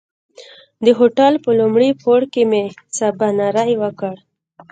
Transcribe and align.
د 0.85 0.87
هوټل 0.99 1.33
په 1.43 1.49
لومړي 1.59 1.89
پوړ 2.01 2.21
کې 2.33 2.43
مو 2.51 2.63
سباناری 2.99 3.75
وکړ. 3.83 4.15